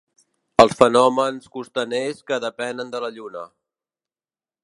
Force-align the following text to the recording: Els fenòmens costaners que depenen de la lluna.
Els 0.61 0.71
fenòmens 0.79 1.51
costaners 1.57 2.23
que 2.31 2.41
depenen 2.47 2.91
de 2.95 3.05
la 3.07 3.13
lluna. 3.19 3.47